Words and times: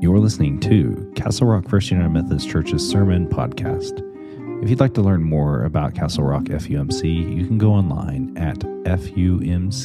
You're 0.00 0.20
listening 0.20 0.60
to 0.60 1.12
Castle 1.16 1.48
Rock 1.48 1.68
First 1.68 1.90
United 1.90 2.10
Methodist 2.10 2.48
Church's 2.48 2.88
Sermon 2.88 3.26
Podcast. 3.26 4.00
If 4.62 4.70
you'd 4.70 4.78
like 4.78 4.94
to 4.94 5.02
learn 5.02 5.24
more 5.24 5.64
about 5.64 5.96
Castle 5.96 6.22
Rock 6.22 6.44
FUMC, 6.44 7.36
you 7.36 7.44
can 7.48 7.58
go 7.58 7.72
online 7.72 8.38
at 8.38 8.58
fumccr.org. 8.60 9.76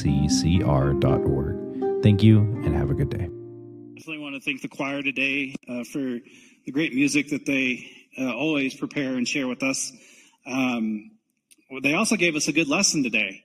Thank 2.04 2.22
you 2.22 2.38
and 2.38 2.76
have 2.76 2.92
a 2.92 2.94
good 2.94 3.10
day. 3.10 3.24
I 3.24 3.28
Definitely 3.96 4.18
want 4.18 4.36
to 4.36 4.40
thank 4.40 4.62
the 4.62 4.68
choir 4.68 5.02
today 5.02 5.56
uh, 5.68 5.82
for 5.82 5.98
the 5.98 6.70
great 6.70 6.94
music 6.94 7.30
that 7.30 7.44
they 7.44 7.90
uh, 8.16 8.32
always 8.32 8.72
prepare 8.76 9.16
and 9.16 9.26
share 9.26 9.48
with 9.48 9.64
us. 9.64 9.92
Um, 10.46 11.10
they 11.82 11.94
also 11.94 12.14
gave 12.14 12.36
us 12.36 12.46
a 12.46 12.52
good 12.52 12.68
lesson 12.68 13.02
today. 13.02 13.43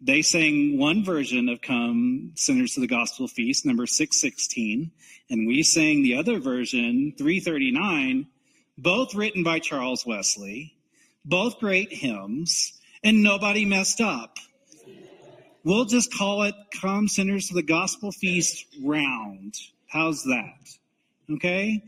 They 0.00 0.20
sang 0.20 0.78
one 0.78 1.04
version 1.04 1.48
of 1.48 1.62
Come 1.62 2.32
Sinners 2.34 2.74
to 2.74 2.80
the 2.80 2.86
Gospel 2.86 3.28
Feast, 3.28 3.64
number 3.64 3.86
616, 3.86 4.90
and 5.30 5.46
we 5.46 5.62
sang 5.62 6.02
the 6.02 6.16
other 6.16 6.38
version, 6.38 7.14
339, 7.16 8.26
both 8.76 9.14
written 9.14 9.42
by 9.42 9.58
Charles 9.58 10.04
Wesley, 10.04 10.74
both 11.24 11.58
great 11.58 11.94
hymns, 11.94 12.78
and 13.02 13.22
nobody 13.22 13.64
messed 13.64 14.02
up. 14.02 14.36
We'll 15.64 15.86
just 15.86 16.12
call 16.12 16.42
it 16.42 16.54
Come 16.78 17.08
Sinners 17.08 17.48
to 17.48 17.54
the 17.54 17.62
Gospel 17.62 18.12
Feast 18.12 18.66
Round. 18.84 19.54
How's 19.86 20.24
that? 20.24 20.76
Okay? 21.30 21.82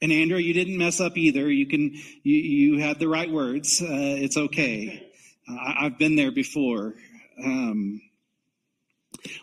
And 0.00 0.12
Andrew, 0.12 0.38
you 0.38 0.54
didn't 0.54 0.78
mess 0.78 1.00
up 1.00 1.18
either. 1.18 1.50
You 1.50 1.66
can, 1.66 1.94
you, 2.22 2.36
you 2.36 2.78
had 2.78 3.00
the 3.00 3.08
right 3.08 3.30
words. 3.30 3.82
Uh, 3.82 3.88
it's 3.90 4.36
okay. 4.36 5.10
I, 5.48 5.84
have 5.84 5.98
been 5.98 6.16
there 6.16 6.32
before. 6.32 6.94
Um, 7.42 8.00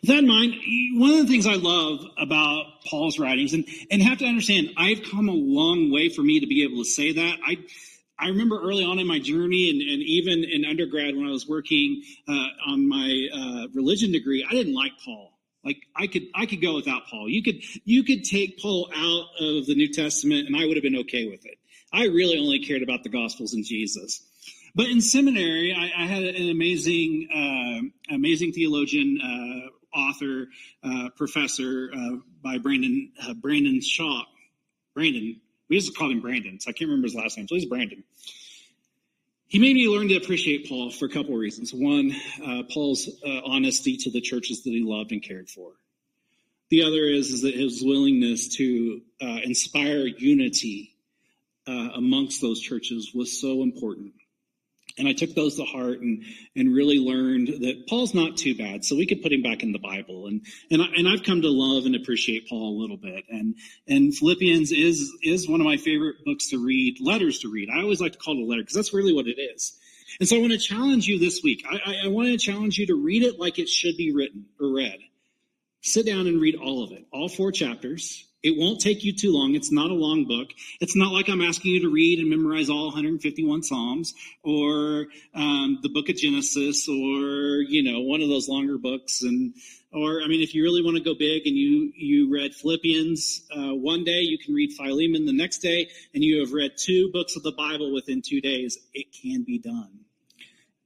with 0.02 0.10
that 0.10 0.20
in 0.20 0.28
mind, 0.28 0.56
one 0.94 1.12
of 1.12 1.18
the 1.18 1.28
things 1.28 1.48
I 1.48 1.56
love 1.56 2.06
about 2.18 2.66
Paul's 2.86 3.18
writings, 3.18 3.54
and, 3.54 3.66
and 3.90 4.02
have 4.02 4.20
to 4.20 4.26
understand, 4.26 4.72
I've 4.78 5.04
come 5.04 5.30
a 5.30 5.34
long 5.34 5.92
way 5.92 6.10
for 6.10 6.22
me 6.22 6.40
to 6.40 6.48
be 6.48 6.64
able 6.64 6.84
to 6.84 6.90
say 6.90 7.14
that. 7.14 7.38
I, 7.46 7.58
I 8.20 8.28
remember 8.28 8.62
early 8.62 8.84
on 8.84 9.00
in 9.00 9.08
my 9.08 9.20
journey, 9.20 9.70
and, 9.70 9.82
and 9.82 10.02
even 10.04 10.44
in 10.44 10.66
undergrad 10.66 11.16
when 11.16 11.26
I 11.26 11.32
was 11.32 11.48
working 11.48 12.04
uh, 12.28 12.48
on 12.68 12.88
my 12.88 13.28
uh, 13.34 13.68
religion 13.74 14.12
degree, 14.12 14.46
I 14.48 14.54
didn't 14.54 14.76
like 14.76 14.92
Paul. 15.04 15.32
Like 15.64 15.78
I 15.96 16.08
could, 16.08 16.24
I 16.36 16.46
could 16.46 16.62
go 16.62 16.76
without 16.76 17.08
Paul. 17.10 17.30
You 17.30 17.44
could, 17.44 17.64
you 17.86 18.04
could 18.04 18.24
take 18.24 18.60
Paul 18.60 18.90
out 18.96 19.26
of 19.40 19.66
the 19.68 19.76
New 19.76 19.92
Testament, 19.92 20.48
and 20.48 20.56
I 20.56 20.66
would 20.66 20.78
have 20.78 20.84
been 20.84 20.98
okay 20.98 21.28
with 21.28 21.46
it. 21.46 21.58
I 21.94 22.06
really 22.06 22.40
only 22.40 22.60
cared 22.60 22.84
about 22.84 23.04
the 23.04 23.10
Gospels 23.10 23.54
and 23.54 23.66
Jesus. 23.66 24.24
But 24.74 24.88
in 24.88 25.02
seminary, 25.02 25.74
I, 25.74 26.04
I 26.04 26.06
had 26.06 26.24
an 26.24 26.50
amazing, 26.50 27.28
uh, 27.30 28.16
amazing 28.16 28.54
theologian, 28.54 29.20
uh, 29.22 29.98
author, 29.98 30.48
uh, 30.82 31.10
professor 31.18 31.92
uh, 31.94 32.18
by 32.42 32.58
Brandon 32.58 33.12
uh, 33.22 33.34
Brandon 33.34 33.82
Shaw. 33.82 34.24
Brandon, 34.94 35.42
we 35.70 35.76
used 35.76 35.92
to 35.92 35.94
call 35.94 36.10
him 36.10 36.22
Brandon, 36.22 36.60
so 36.60 36.70
I 36.70 36.74
can't 36.74 36.90
remember 36.90 37.08
his 37.08 37.16
last 37.16 37.38
name. 37.38 37.50
So 37.50 37.56
he's 37.56 37.66
Brandon. 37.66 38.04
He 39.48 39.60
made 39.60 39.76
me 39.76 39.90
learn 39.90 40.08
to 40.08 40.16
appreciate 40.16 40.70
Paul 40.70 40.92
for 40.92 41.06
a 41.06 41.10
couple 41.10 41.34
of 41.34 41.40
reasons. 41.40 41.74
One, 41.74 42.16
uh, 42.42 42.64
Paul's 42.74 43.10
honesty 43.26 43.98
to 43.98 44.10
the 44.10 44.22
churches 44.22 44.64
that 44.64 44.70
he 44.70 44.82
loved 44.82 45.12
and 45.12 45.22
cared 45.22 45.50
for. 45.50 45.74
The 46.70 46.84
other 46.84 47.04
is, 47.04 47.32
is 47.32 47.42
that 47.42 47.54
his 47.54 47.84
willingness 47.84 48.56
to 48.56 49.02
inspire 49.20 50.08
unity 50.08 50.96
amongst 51.68 52.40
those 52.40 52.62
churches 52.62 53.12
was 53.14 53.42
so 53.42 53.62
important. 53.62 54.14
And 54.98 55.08
I 55.08 55.14
took 55.14 55.34
those 55.34 55.56
to 55.56 55.64
heart 55.64 56.00
and, 56.00 56.24
and 56.56 56.74
really 56.74 57.00
learned 57.00 57.48
that 57.48 57.88
Paul's 57.88 58.14
not 58.14 58.38
too 58.38 58.56
bad. 58.56 58.84
So 58.84 58.96
we 58.96 59.06
could 59.06 59.22
put 59.22 59.32
him 59.32 59.42
back 59.42 59.64
in 59.64 59.72
the 59.72 59.80
Bible. 59.80 60.28
And, 60.28 60.46
and, 60.70 60.82
I, 60.82 60.86
and 60.98 61.08
I've 61.08 61.24
come 61.24 61.42
to 61.42 61.50
love 61.50 61.86
and 61.86 61.96
appreciate 61.96 62.50
Paul 62.50 62.78
a 62.78 62.80
little 62.82 62.98
bit. 62.98 63.26
And, 63.30 63.56
and 63.88 64.14
Philippians 64.14 64.72
is, 64.72 65.12
is 65.24 65.48
one 65.48 65.62
of 65.62 65.66
my 65.66 65.78
favorite 65.78 66.18
books 66.26 66.50
to 66.50 66.64
read, 66.64 66.98
letters 67.00 67.40
to 67.40 67.52
read. 67.52 67.70
I 67.70 67.82
always 67.82 68.02
like 68.02 68.14
to 68.14 68.18
call 68.18 68.38
it 68.38 68.44
a 68.44 68.46
letter 68.46 68.62
because 68.62 68.76
that's 68.76 68.94
really 68.94 69.14
what 69.14 69.28
it 69.28 69.40
is. 69.40 69.78
And 70.20 70.28
so 70.28 70.36
I 70.36 70.40
want 70.40 70.52
to 70.52 70.60
challenge 70.60 71.08
you 71.08 71.20
this 71.20 71.42
week. 71.44 71.66
I, 71.70 71.80
I, 71.86 71.96
I 72.06 72.08
want 72.10 72.28
to 72.28 72.38
challenge 72.38 72.78
you 72.78 72.88
to 72.88 72.96
read 72.96 73.24
it 73.24 73.40
like 73.40 73.60
it 73.60 73.70
should 73.70 73.98
be 73.98 74.14
written 74.14 74.46
or 74.60 74.74
read. 74.74 74.98
Sit 75.82 76.06
down 76.06 76.28
and 76.28 76.40
read 76.40 76.56
all 76.56 76.84
of 76.84 76.92
it, 76.92 77.06
all 77.12 77.28
four 77.28 77.52
chapters 77.52 78.28
it 78.44 78.58
won't 78.58 78.80
take 78.80 79.04
you 79.04 79.14
too 79.14 79.32
long. 79.32 79.54
It's 79.54 79.72
not 79.72 79.92
a 79.92 79.96
long 79.96 80.26
book. 80.26 80.50
It's 80.80 80.96
not 80.96 81.12
like 81.12 81.30
I'm 81.30 81.42
asking 81.42 81.72
you 81.72 81.82
to 81.82 81.90
read 81.90 82.20
and 82.20 82.30
memorize 82.30 82.70
all 82.70 82.86
151 82.86 83.64
Psalms 83.64 84.14
or 84.44 85.08
um, 85.36 85.80
the 85.84 85.90
book 85.90 86.10
of 86.10 86.16
Genesis 86.16 86.88
or, 86.88 87.62
you 87.62 87.84
know, 87.84 88.02
one 88.02 88.22
of 88.22 88.30
those 88.30 88.50
longer 88.50 88.78
books. 88.78 89.22
And, 89.22 89.54
or, 89.94 90.22
I 90.24 90.28
mean, 90.28 90.42
if 90.42 90.56
you 90.56 90.64
really 90.64 90.84
want 90.84 90.98
to 90.98 91.04
go 91.04 91.14
big 91.14 91.46
and 91.46 91.56
you, 91.56 91.92
you 91.96 92.34
read 92.34 92.56
Philippians 92.56 93.48
uh, 93.56 93.76
one 93.76 94.04
day, 94.04 94.22
you 94.22 94.40
can 94.40 94.56
read 94.56 94.74
Philemon 94.74 95.26
the 95.26 95.34
next 95.34 95.60
day, 95.60 95.90
and 96.14 96.24
you 96.24 96.40
have 96.40 96.52
read 96.52 96.72
two 96.78 97.12
books 97.12 97.36
of 97.36 97.44
the 97.44 97.52
Bible 97.52 97.94
within 97.94 98.22
two 98.22 98.42
days. 98.42 98.78
It 98.94 99.08
can 99.22 99.44
be 99.44 99.60
done. 99.60 100.00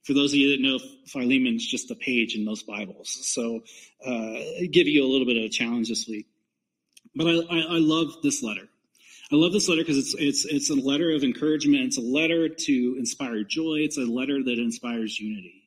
For 0.03 0.13
those 0.13 0.33
of 0.33 0.37
you 0.37 0.51
that 0.51 0.61
know, 0.61 0.77
Philemon's 1.07 1.65
just 1.65 1.89
a 1.89 1.95
page 1.95 2.35
in 2.35 2.45
most 2.45 2.67
Bibles. 2.67 3.09
So, 3.27 3.63
uh, 4.05 4.33
give 4.71 4.87
you 4.87 5.03
a 5.03 5.09
little 5.09 5.25
bit 5.25 5.37
of 5.37 5.43
a 5.43 5.49
challenge 5.49 5.89
this 5.89 6.07
week. 6.07 6.27
But 7.15 7.27
I, 7.27 7.31
I, 7.31 7.59
I 7.59 7.79
love 7.79 8.21
this 8.21 8.43
letter. 8.43 8.67
I 9.31 9.35
love 9.35 9.53
this 9.53 9.67
letter 9.67 9.81
because 9.81 9.97
it's 9.97 10.15
it's 10.17 10.45
it's 10.45 10.69
a 10.69 10.75
letter 10.75 11.11
of 11.11 11.23
encouragement. 11.23 11.83
It's 11.83 11.97
a 11.97 12.01
letter 12.01 12.47
to 12.47 12.95
inspire 12.99 13.43
joy. 13.43 13.77
It's 13.79 13.97
a 13.97 14.01
letter 14.01 14.43
that 14.43 14.59
inspires 14.59 15.19
unity. 15.19 15.63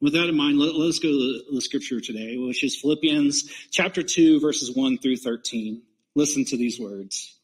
With 0.00 0.14
that 0.14 0.28
in 0.28 0.36
mind, 0.36 0.58
let, 0.58 0.74
us 0.74 0.98
go 0.98 1.10
to 1.10 1.42
the, 1.52 1.60
scripture 1.60 2.00
today, 2.00 2.38
which 2.38 2.64
is 2.64 2.74
Philippians 2.74 3.50
chapter 3.70 4.02
2, 4.02 4.40
verses 4.40 4.74
1 4.74 4.96
through 4.96 5.18
13. 5.18 5.82
Listen 6.14 6.46
to 6.46 6.56
these 6.56 6.80
words. 6.80 7.36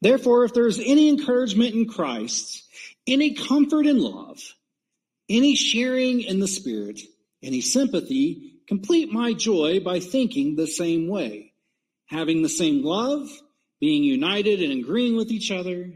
Therefore, 0.00 0.44
if 0.44 0.54
there 0.54 0.66
is 0.66 0.80
any 0.82 1.10
encouragement 1.10 1.74
in 1.74 1.86
Christ, 1.86 2.64
any 3.06 3.34
comfort 3.34 3.84
in 3.84 3.98
love, 3.98 4.40
any 5.28 5.54
sharing 5.54 6.22
in 6.22 6.40
the 6.40 6.48
Spirit, 6.48 7.00
any 7.42 7.60
sympathy, 7.60 8.54
complete 8.66 9.12
my 9.12 9.34
joy 9.34 9.80
by 9.80 10.00
thinking 10.00 10.56
the 10.56 10.66
same 10.66 11.06
way 11.06 11.51
having 12.06 12.42
the 12.42 12.48
same 12.48 12.82
love, 12.82 13.28
being 13.80 14.04
united 14.04 14.62
and 14.62 14.72
agreeing 14.72 15.16
with 15.16 15.30
each 15.30 15.50
other. 15.50 15.92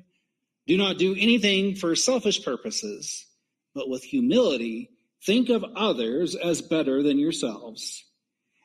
Do 0.66 0.76
not 0.76 0.98
do 0.98 1.14
anything 1.18 1.76
for 1.76 1.94
selfish 1.94 2.44
purposes, 2.44 3.26
but 3.74 3.88
with 3.88 4.02
humility, 4.02 4.90
think 5.24 5.48
of 5.48 5.64
others 5.76 6.34
as 6.34 6.62
better 6.62 7.02
than 7.02 7.18
yourselves. 7.18 8.04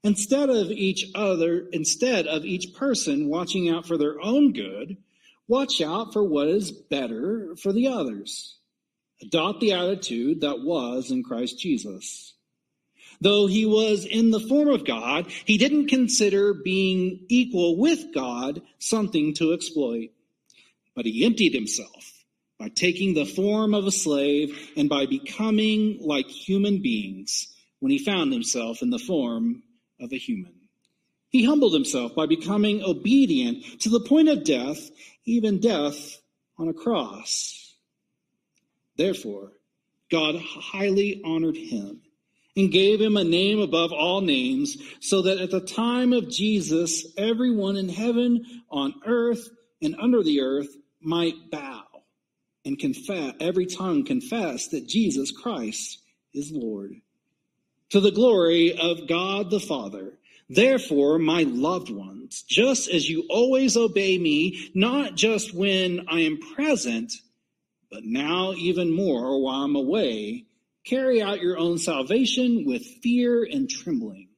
Instead 0.03 0.49
of 0.49 0.71
each 0.71 1.05
other, 1.13 1.67
instead 1.71 2.25
of 2.25 2.43
each 2.43 2.73
person 2.75 3.27
watching 3.27 3.69
out 3.69 3.85
for 3.85 3.97
their 3.97 4.19
own 4.19 4.51
good, 4.51 4.97
watch 5.47 5.81
out 5.81 6.11
for 6.11 6.23
what 6.23 6.47
is 6.47 6.71
better 6.71 7.55
for 7.61 7.71
the 7.71 7.87
others. 7.87 8.57
Adopt 9.21 9.59
the 9.59 9.73
attitude 9.73 10.41
that 10.41 10.61
was 10.61 11.11
in 11.11 11.21
Christ 11.21 11.59
Jesus 11.59 12.33
Though 13.21 13.45
he 13.45 13.67
was 13.67 14.05
in 14.05 14.31
the 14.31 14.39
form 14.39 14.67
of 14.67 14.83
God, 14.83 15.31
he 15.45 15.59
didn't 15.59 15.87
consider 15.87 16.55
being 16.55 17.25
equal 17.29 17.77
with 17.77 18.13
God 18.13 18.63
something 18.79 19.35
to 19.35 19.53
exploit. 19.53 20.09
But 20.95 21.05
he 21.05 21.23
emptied 21.23 21.53
himself 21.53 22.25
by 22.59 22.69
taking 22.69 23.13
the 23.13 23.25
form 23.25 23.75
of 23.75 23.85
a 23.85 23.91
slave 23.91 24.57
and 24.75 24.89
by 24.89 25.05
becoming 25.05 25.99
like 26.01 26.27
human 26.27 26.81
beings 26.81 27.47
when 27.79 27.91
he 27.91 27.99
found 27.99 28.33
himself 28.33 28.81
in 28.81 28.89
the 28.89 28.99
form 28.99 29.61
of 29.99 30.11
a 30.11 30.17
human. 30.17 30.53
He 31.29 31.45
humbled 31.45 31.73
himself 31.73 32.15
by 32.15 32.25
becoming 32.25 32.83
obedient 32.83 33.81
to 33.81 33.89
the 33.89 34.01
point 34.01 34.29
of 34.29 34.43
death, 34.43 34.89
even 35.25 35.59
death 35.59 36.19
on 36.57 36.67
a 36.67 36.73
cross. 36.73 37.75
Therefore, 38.97 39.53
God 40.09 40.35
highly 40.35 41.21
honored 41.23 41.55
him 41.55 42.01
and 42.55 42.71
gave 42.71 42.99
him 42.99 43.17
a 43.17 43.23
name 43.23 43.59
above 43.59 43.93
all 43.93 44.21
names, 44.21 44.77
so 44.99 45.21
that 45.21 45.37
at 45.37 45.51
the 45.51 45.61
time 45.61 46.13
of 46.13 46.29
Jesus, 46.29 47.05
everyone 47.17 47.77
in 47.77 47.89
heaven, 47.89 48.63
on 48.69 48.93
earth, 49.05 49.49
and 49.81 49.95
under 49.99 50.21
the 50.21 50.41
earth 50.41 50.75
might 51.01 51.49
bow 51.49 51.83
and 52.65 52.77
confess, 52.77 53.33
every 53.39 53.65
tongue 53.65 54.05
confess 54.05 54.67
that 54.69 54.87
Jesus 54.87 55.31
Christ 55.31 55.99
is 56.33 56.51
Lord. 56.51 56.95
To 57.89 57.99
the 57.99 58.11
glory 58.11 58.77
of 58.77 59.07
God 59.07 59.49
the 59.49 59.59
Father. 59.59 60.17
Therefore, 60.49 61.17
my 61.17 61.43
loved 61.43 61.89
ones, 61.89 62.43
just 62.43 62.89
as 62.89 63.09
you 63.09 63.25
always 63.29 63.77
obey 63.77 64.17
me, 64.17 64.69
not 64.73 65.15
just 65.15 65.53
when 65.53 66.05
I 66.09 66.21
am 66.21 66.39
present, 66.55 67.13
but 67.89 68.03
now 68.03 68.53
even 68.53 68.91
more 68.91 69.41
while 69.41 69.63
I'm 69.63 69.75
away, 69.75 70.45
Carry 70.83 71.21
out 71.21 71.41
your 71.41 71.57
own 71.57 71.77
salvation 71.77 72.65
with 72.65 72.83
fear 73.03 73.43
and 73.43 73.69
trembling. 73.69 74.29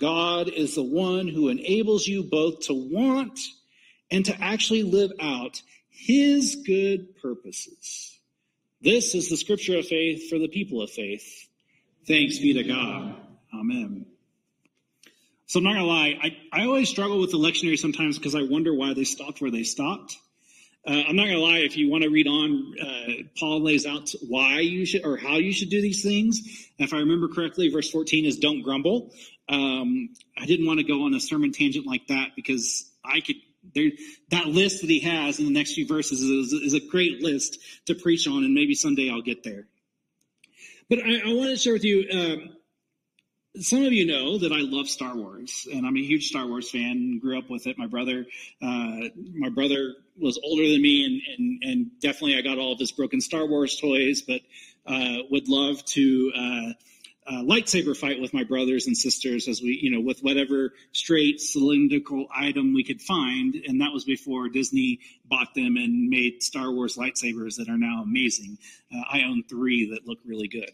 God 0.00 0.48
is 0.48 0.74
the 0.74 0.82
one 0.82 1.28
who 1.28 1.48
enables 1.48 2.06
you 2.06 2.24
both 2.24 2.60
to 2.66 2.74
want 2.74 3.38
and 4.10 4.24
to 4.26 4.40
actually 4.40 4.82
live 4.82 5.12
out 5.20 5.62
his 5.90 6.56
good 6.66 7.16
purposes. 7.22 8.18
This 8.80 9.14
is 9.14 9.30
the 9.30 9.36
scripture 9.36 9.78
of 9.78 9.86
faith 9.86 10.28
for 10.28 10.38
the 10.38 10.48
people 10.48 10.82
of 10.82 10.90
faith. 10.90 11.48
Thanks 12.06 12.38
be 12.38 12.52
to 12.54 12.64
God. 12.64 13.16
Amen. 13.54 14.06
So 15.46 15.58
I'm 15.58 15.64
not 15.64 15.74
gonna 15.74 15.84
lie, 15.84 16.18
I, 16.20 16.36
I 16.52 16.64
always 16.66 16.88
struggle 16.88 17.20
with 17.20 17.30
the 17.30 17.38
lectionary 17.38 17.78
sometimes 17.78 18.18
because 18.18 18.34
I 18.34 18.42
wonder 18.42 18.74
why 18.74 18.92
they 18.94 19.04
stopped 19.04 19.40
where 19.40 19.50
they 19.50 19.62
stopped. 19.62 20.16
Uh, 20.86 21.02
I'm 21.08 21.16
not 21.16 21.26
gonna 21.26 21.38
lie, 21.38 21.58
if 21.58 21.76
you 21.78 21.88
want 21.88 22.04
to 22.04 22.10
read 22.10 22.26
on, 22.26 22.74
uh, 22.78 23.12
Paul 23.38 23.62
lays 23.62 23.86
out 23.86 24.12
why 24.28 24.60
you 24.60 24.84
should 24.84 25.06
or 25.06 25.16
how 25.16 25.36
you 25.36 25.52
should 25.52 25.70
do 25.70 25.80
these 25.80 26.02
things. 26.02 26.68
If 26.78 26.92
I 26.92 26.98
remember 26.98 27.28
correctly, 27.28 27.70
verse 27.70 27.90
14 27.90 28.26
is 28.26 28.38
don't 28.38 28.60
grumble. 28.60 29.10
Um, 29.48 30.10
I 30.36 30.44
didn't 30.44 30.66
want 30.66 30.80
to 30.80 30.84
go 30.84 31.04
on 31.04 31.14
a 31.14 31.20
sermon 31.20 31.52
tangent 31.52 31.86
like 31.86 32.08
that 32.08 32.30
because 32.36 32.90
I 33.04 33.20
could 33.20 33.36
there, 33.72 33.90
that 34.30 34.46
list 34.46 34.82
that 34.82 34.90
he 34.90 35.00
has 35.00 35.38
in 35.38 35.46
the 35.46 35.52
next 35.52 35.74
few 35.74 35.86
verses 35.86 36.20
is, 36.20 36.52
is, 36.52 36.74
a 36.74 36.80
great 36.80 37.22
list 37.22 37.58
to 37.86 37.94
preach 37.94 38.28
on, 38.28 38.44
and 38.44 38.52
maybe 38.52 38.74
someday 38.74 39.08
I'll 39.08 39.22
get 39.22 39.42
there. 39.42 39.66
But 40.90 40.98
I, 40.98 41.30
I 41.30 41.32
want 41.32 41.50
to 41.50 41.56
share 41.56 41.72
with 41.72 41.84
you. 41.84 42.06
Um, 42.12 42.56
some 43.60 43.84
of 43.84 43.92
you 43.92 44.06
know 44.06 44.38
that 44.38 44.52
I 44.52 44.60
love 44.60 44.88
Star 44.88 45.16
Wars, 45.16 45.68
and 45.72 45.86
I'm 45.86 45.96
a 45.96 46.02
huge 46.02 46.26
Star 46.26 46.46
Wars 46.46 46.70
fan. 46.70 47.18
Grew 47.20 47.38
up 47.38 47.48
with 47.48 47.66
it. 47.66 47.78
My 47.78 47.86
brother, 47.86 48.26
uh, 48.60 48.96
my 49.34 49.48
brother 49.48 49.94
was 50.16 50.38
older 50.42 50.68
than 50.68 50.82
me, 50.82 51.04
and, 51.04 51.38
and 51.38 51.62
and 51.62 52.00
definitely 52.00 52.36
I 52.36 52.42
got 52.42 52.58
all 52.58 52.72
of 52.72 52.78
his 52.78 52.92
broken 52.92 53.20
Star 53.20 53.46
Wars 53.46 53.78
toys, 53.80 54.22
but 54.22 54.40
uh, 54.86 55.18
would 55.30 55.48
love 55.48 55.84
to. 55.86 56.32
Uh, 56.36 56.72
uh, 57.26 57.42
lightsaber 57.42 57.96
fight 57.96 58.20
with 58.20 58.34
my 58.34 58.44
brothers 58.44 58.86
and 58.86 58.94
sisters 58.94 59.48
as 59.48 59.62
we, 59.62 59.78
you 59.80 59.90
know, 59.90 59.98
with 59.98 60.20
whatever 60.20 60.74
straight 60.92 61.40
cylindrical 61.40 62.26
item 62.34 62.74
we 62.74 62.84
could 62.84 63.00
find. 63.00 63.54
And 63.54 63.80
that 63.80 63.94
was 63.94 64.04
before 64.04 64.50
Disney 64.50 65.00
bought 65.24 65.54
them 65.54 65.78
and 65.78 66.10
made 66.10 66.42
Star 66.42 66.70
Wars 66.70 66.98
lightsabers 66.98 67.56
that 67.56 67.70
are 67.70 67.78
now 67.78 68.02
amazing. 68.02 68.58
Uh, 68.94 69.00
I 69.10 69.22
own 69.22 69.42
three 69.48 69.92
that 69.92 70.06
look 70.06 70.18
really 70.26 70.48
good. 70.48 70.70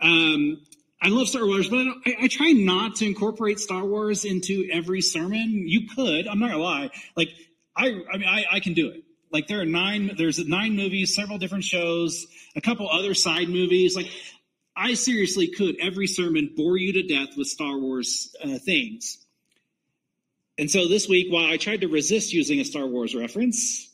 Um, 0.00 0.62
I 1.00 1.08
love 1.08 1.28
Star 1.28 1.44
Wars, 1.44 1.68
but 1.68 1.86
I, 2.06 2.16
I, 2.22 2.28
try 2.28 2.52
not 2.52 2.96
to 2.96 3.06
incorporate 3.06 3.60
Star 3.60 3.84
Wars 3.84 4.24
into 4.24 4.68
every 4.72 5.02
sermon. 5.02 5.64
You 5.66 5.88
could, 5.94 6.26
I'm 6.26 6.38
not 6.38 6.50
gonna 6.50 6.62
lie. 6.62 6.90
Like, 7.16 7.28
I, 7.76 7.88
I 8.10 8.16
mean, 8.16 8.28
I, 8.28 8.44
I 8.52 8.60
can 8.60 8.72
do 8.72 8.88
it. 8.88 9.04
Like, 9.30 9.46
there 9.46 9.60
are 9.60 9.66
nine, 9.66 10.12
there's 10.16 10.38
nine 10.46 10.76
movies, 10.76 11.14
several 11.14 11.38
different 11.38 11.64
shows, 11.64 12.26
a 12.56 12.60
couple 12.60 12.88
other 12.88 13.12
side 13.12 13.48
movies. 13.48 13.96
Like, 13.96 14.10
I 14.76 14.94
seriously 14.94 15.48
could 15.48 15.76
every 15.80 16.06
sermon 16.06 16.52
bore 16.56 16.76
you 16.76 16.94
to 16.94 17.02
death 17.02 17.36
with 17.36 17.48
Star 17.48 17.76
Wars 17.78 18.34
uh, 18.42 18.58
things. 18.58 19.18
And 20.56 20.70
so 20.70 20.88
this 20.88 21.08
week, 21.08 21.32
while 21.32 21.46
I 21.46 21.56
tried 21.56 21.80
to 21.82 21.88
resist 21.88 22.32
using 22.32 22.60
a 22.60 22.64
Star 22.64 22.86
Wars 22.86 23.14
reference, 23.14 23.90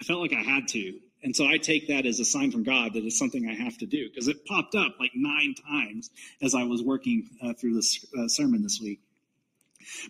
I 0.00 0.04
felt 0.04 0.20
like 0.20 0.32
I 0.32 0.42
had 0.42 0.68
to. 0.68 0.98
And 1.22 1.34
so 1.36 1.46
I 1.46 1.58
take 1.58 1.88
that 1.88 2.04
as 2.04 2.18
a 2.20 2.24
sign 2.24 2.50
from 2.50 2.64
God 2.64 2.94
that 2.94 3.04
it's 3.04 3.18
something 3.18 3.48
I 3.48 3.54
have 3.54 3.78
to 3.78 3.86
do 3.86 4.08
because 4.08 4.28
it 4.28 4.44
popped 4.44 4.74
up 4.74 4.96
like 4.98 5.12
nine 5.14 5.54
times 5.54 6.10
as 6.42 6.54
I 6.54 6.64
was 6.64 6.82
working 6.82 7.28
uh, 7.42 7.52
through 7.54 7.74
this 7.74 8.04
uh, 8.18 8.28
sermon 8.28 8.62
this 8.62 8.80
week. 8.80 9.00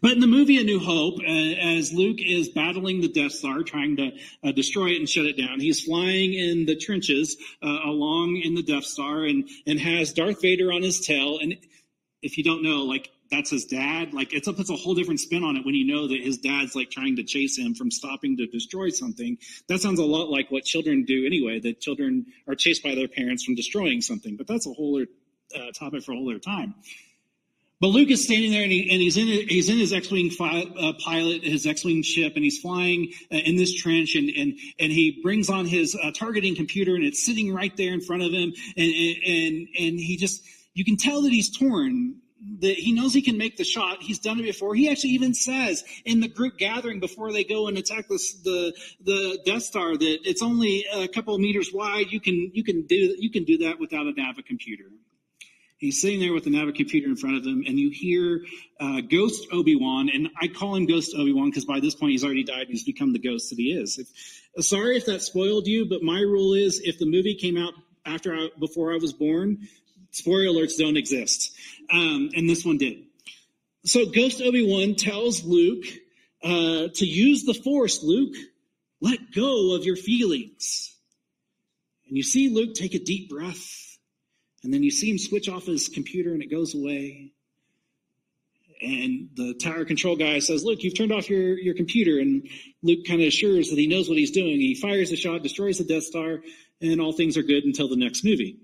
But 0.01 0.13
in 0.13 0.21
the 0.21 0.27
movie 0.27 0.59
A 0.59 0.65
New 0.65 0.79
Hope, 0.79 1.21
uh, 1.21 1.25
as 1.25 1.93
Luke 1.93 2.19
is 2.21 2.49
battling 2.49 3.01
the 3.01 3.09
Death 3.09 3.33
Star, 3.33 3.63
trying 3.63 3.97
to 3.97 4.13
uh, 4.45 4.53
destroy 4.53 4.89
it 4.89 4.99
and 4.99 5.09
shut 5.09 5.27
it 5.27 5.37
down, 5.37 5.61
he's 5.61 5.83
flying 5.83 6.35
in 6.35 6.67
the 6.67 6.77
trenches 6.77 7.37
uh, 7.63 7.79
along 7.85 8.37
in 8.37 8.55
the 8.55 8.63
Death 8.63 8.85
Star 8.85 9.25
and, 9.25 9.49
and 9.67 9.81
has 9.81 10.13
Darth 10.13 10.43
Vader 10.43 10.73
on 10.73 10.83
his 10.83 11.01
tail. 11.01 11.39
And 11.41 11.57
if 12.21 12.39
you 12.39 12.45
don't 12.45 12.63
know, 12.63 12.83
like, 12.83 13.11
that's 13.33 13.51
his 13.51 13.65
dad. 13.65 14.15
Like, 14.15 14.33
it's 14.33 14.47
a, 14.47 14.53
puts 14.53 14.71
a 14.71 14.77
whole 14.77 14.95
different 14.95 15.19
spin 15.19 15.43
on 15.43 15.57
it 15.57 15.67
when 15.67 15.75
you 15.75 15.87
know 15.93 16.07
that 16.07 16.21
his 16.21 16.39
dad's 16.39 16.77
like 16.77 16.91
trying 16.91 17.17
to 17.17 17.25
chase 17.25 17.59
him 17.59 17.75
from 17.75 17.91
stopping 17.91 18.37
to 18.37 18.47
destroy 18.47 18.91
something. 18.91 19.39
That 19.69 19.81
sounds 19.81 19.99
a 19.99 20.05
lot 20.05 20.31
like 20.31 20.51
what 20.51 20.65
children 20.65 21.05
do 21.05 21.27
anyway, 21.27 21.59
that 21.61 21.81
children 21.81 22.27
are 22.47 22.55
chased 22.55 22.85
by 22.85 22.95
their 22.95 23.09
parents 23.09 23.43
from 23.43 23.57
destroying 23.57 24.01
something. 24.03 24.37
But 24.37 24.47
that's 24.47 24.67
a 24.67 24.73
whole 24.73 24.97
other 24.97 25.09
uh, 25.57 25.73
topic 25.73 26.05
for 26.05 26.13
a 26.13 26.15
whole 26.15 26.31
other 26.31 26.39
time. 26.39 26.75
But 27.83 27.89
Luke 27.89 28.13
is 28.13 28.23
standing 28.23 28.53
there 28.53 28.63
and, 28.63 28.71
he, 28.71 28.89
and 28.93 29.03
he's 29.03 29.17
in 29.17 29.27
he's 29.27 29.69
in 29.69 29.77
his 29.77 29.93
X-wing 29.93 30.31
fi, 30.31 30.63
uh, 30.79 30.93
pilot, 31.05 31.43
his 31.43 31.67
X-wing 31.67 32.05
ship, 32.05 32.35
and 32.37 32.45
he's 32.45 32.61
flying 32.61 33.11
uh, 33.33 33.39
in 33.39 33.57
this 33.57 33.75
trench, 33.75 34.15
and 34.15 34.31
and 34.31 34.57
and 34.79 34.93
he 34.93 35.19
brings 35.21 35.51
on 35.51 35.67
his 35.67 35.99
uh, 36.01 36.13
targeting 36.13 36.55
computer, 36.55 36.95
and 36.95 37.03
it's 37.03 37.27
sitting 37.27 37.53
right 37.53 37.77
there 37.77 37.93
in 37.93 38.01
front 38.01 38.23
of 38.23 38.31
him, 38.31 38.53
and 38.77 38.93
and 39.27 39.69
and 39.77 39.99
he 39.99 40.17
just 40.17 40.45
you 40.75 40.85
can 40.85 40.97
tell 40.97 41.23
that 41.23 41.33
he's 41.33 41.51
torn. 41.51 42.22
That 42.61 42.75
he 42.75 42.93
knows 42.93 43.15
he 43.15 43.23
can 43.23 43.39
make 43.39 43.57
the 43.57 43.65
shot. 43.65 44.03
He's 44.03 44.19
done 44.19 44.41
it 44.41 44.43
before. 44.43 44.75
He 44.75 44.89
actually 44.91 45.11
even 45.11 45.33
says 45.33 45.85
in 46.05 46.21
the 46.21 46.29
group 46.29 46.59
gathering 46.59 46.99
before 46.99 47.33
they 47.33 47.45
go 47.45 47.69
and 47.69 47.79
attack 47.79 48.09
the 48.09 48.73
the, 49.05 49.39
Death 49.45 49.63
Star 49.63 49.97
that 49.97 50.19
it's 50.25 50.43
only 50.43 50.85
a 50.93 51.07
couple 51.07 51.35
of 51.35 51.41
meters 51.41 51.71
wide. 51.73 52.11
You 52.11 52.21
can 52.21 52.51
you 52.53 52.65
can 52.65 52.87
do 52.87 53.15
you 53.19 53.31
can 53.31 53.45
do 53.45 53.59
that 53.59 53.79
without 53.79 54.07
a 54.07 54.13
Nava 54.13 54.45
computer. 54.45 54.85
He's 55.83 56.01
sitting 56.01 56.21
there 56.21 56.33
with 56.33 56.45
the 56.45 56.51
Nava 56.51 56.73
computer 56.73 57.09
in 57.09 57.17
front 57.17 57.37
of 57.37 57.45
him, 57.45 57.65
and 57.67 57.77
you 57.77 57.91
hear 57.91 58.43
uh, 58.79 59.01
Ghost 59.01 59.49
Obi 59.51 59.75
Wan, 59.75 60.09
and 60.09 60.29
I 60.41 60.47
call 60.47 60.77
him 60.77 60.87
Ghost 60.87 61.13
Obi 61.17 61.33
Wan 61.33 61.51
because 61.51 61.65
by 61.65 61.81
this 61.81 61.97
point 61.97 62.13
he's 62.13 62.25
already 62.25 62.45
died. 62.45 62.69
He's 62.69 62.85
become 62.85 63.13
the 63.13 63.19
ghost 63.19 63.51
that 63.51 63.57
he 63.59 63.73
is. 63.73 63.99
If, 63.99 64.65
sorry 64.65 64.97
if 64.97 65.07
that 65.07 65.23
spoiled 65.23 65.67
you, 65.67 65.89
but 65.89 66.01
my 66.01 66.21
rule 66.21 66.55
is 66.55 66.81
if 66.85 67.01
the 67.01 67.07
movie 67.07 67.35
came 67.35 67.57
out 67.57 67.75
after 68.07 68.33
I, 68.33 68.51
before 68.61 68.93
I 68.93 68.99
was 68.99 69.13
born, 69.13 69.59
spoiler 70.13 70.47
alerts 70.47 70.79
don't 70.79 70.97
exist, 70.97 71.53
um, 71.93 72.31
and 72.35 72.49
this 72.49 72.65
one 72.65 72.79
did. 72.79 73.03
So 73.85 74.07
Ghost 74.07 74.41
Obi 74.41 74.67
Wan 74.67 74.95
tells 74.95 75.45
Luke 75.45 75.85
uh, 76.43 76.89
to 76.95 77.05
use 77.05 77.45
the 77.45 77.55
Force. 77.55 78.03
Luke, 78.03 78.35
let 79.01 79.33
go 79.35 79.75
of 79.75 79.85
your 79.85 79.97
feelings, 79.97 80.97
and 82.07 82.17
you 82.17 82.23
see 82.23 82.49
Luke 82.49 82.75
take 82.75 82.95
a 82.95 83.01
deep 83.01 83.29
breath 83.29 83.83
and 84.63 84.73
then 84.73 84.83
you 84.83 84.91
see 84.91 85.11
him 85.11 85.19
switch 85.19 85.49
off 85.49 85.67
his 85.67 85.89
computer 85.89 86.33
and 86.33 86.43
it 86.43 86.51
goes 86.51 86.75
away. 86.75 87.33
And 88.81 89.31
the 89.35 89.55
tower 89.55 89.85
control 89.85 90.17
guy 90.17 90.41
says, 90.41 90.65
Look, 90.65 90.83
you've 90.83 90.97
turned 90.97 91.13
off 91.13 91.31
your, 91.31 91.59
your 91.59 91.75
computer. 91.75 92.19
And 92.19 92.49
Luke 92.83 93.01
kind 93.07 93.21
of 93.21 93.29
assures 93.29 93.71
that 93.71 93.79
he 93.79 93.87
knows 93.87 94.09
what 94.09 94.19
he's 94.19 94.33
doing. 94.33 94.59
He 94.59 94.75
fires 94.75 95.11
the 95.11 95.17
shot, 95.17 95.43
destroys 95.43 95.79
the 95.79 95.85
Death 95.85 96.05
Star, 96.05 96.41
and 96.81 97.01
all 97.01 97.13
things 97.13 97.37
are 97.37 97.43
good 97.43 97.65
until 97.65 97.89
the 97.89 97.97
next 97.97 98.25
movie. 98.25 98.59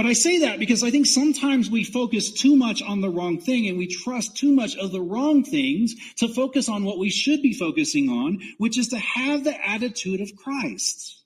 But 0.00 0.08
I 0.08 0.14
say 0.14 0.38
that 0.38 0.58
because 0.58 0.82
I 0.82 0.90
think 0.90 1.04
sometimes 1.04 1.68
we 1.68 1.84
focus 1.84 2.32
too 2.32 2.56
much 2.56 2.80
on 2.80 3.02
the 3.02 3.10
wrong 3.10 3.38
thing 3.38 3.68
and 3.68 3.76
we 3.76 3.86
trust 3.86 4.34
too 4.34 4.50
much 4.50 4.74
of 4.78 4.92
the 4.92 5.00
wrong 5.02 5.44
things 5.44 5.94
to 6.16 6.28
focus 6.28 6.70
on 6.70 6.84
what 6.84 6.98
we 6.98 7.10
should 7.10 7.42
be 7.42 7.52
focusing 7.52 8.08
on, 8.08 8.40
which 8.56 8.78
is 8.78 8.88
to 8.88 8.98
have 8.98 9.44
the 9.44 9.68
attitude 9.68 10.22
of 10.22 10.34
Christ. 10.34 11.22